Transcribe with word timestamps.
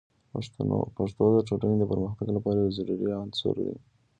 پښتو 0.95 1.23
د 1.35 1.37
ټولنې 1.47 1.75
د 1.79 1.83
پرمختګ 1.91 2.27
لپاره 2.37 2.57
یو 2.59 2.75
ضروري 2.77 3.07
عنصر 3.21 3.55
دی. 3.65 3.75